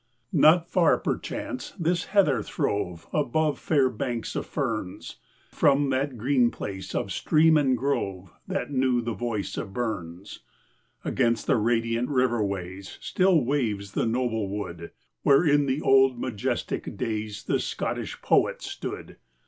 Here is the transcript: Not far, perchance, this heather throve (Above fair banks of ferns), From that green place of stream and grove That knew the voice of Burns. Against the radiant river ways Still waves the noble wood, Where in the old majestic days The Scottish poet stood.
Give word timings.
Not 0.33 0.67
far, 0.67 0.97
perchance, 0.97 1.75
this 1.77 2.05
heather 2.05 2.41
throve 2.41 3.05
(Above 3.13 3.59
fair 3.59 3.87
banks 3.87 4.35
of 4.35 4.47
ferns), 4.47 5.17
From 5.51 5.91
that 5.91 6.17
green 6.17 6.49
place 6.49 6.95
of 6.95 7.11
stream 7.11 7.55
and 7.55 7.77
grove 7.77 8.33
That 8.47 8.71
knew 8.71 9.01
the 9.03 9.13
voice 9.13 9.57
of 9.57 9.73
Burns. 9.73 10.39
Against 11.05 11.45
the 11.45 11.57
radiant 11.57 12.09
river 12.09 12.43
ways 12.43 12.97
Still 12.99 13.45
waves 13.45 13.91
the 13.91 14.07
noble 14.07 14.49
wood, 14.49 14.89
Where 15.21 15.45
in 15.45 15.67
the 15.67 15.83
old 15.83 16.19
majestic 16.19 16.97
days 16.97 17.43
The 17.43 17.59
Scottish 17.59 18.23
poet 18.23 18.63
stood. 18.63 19.17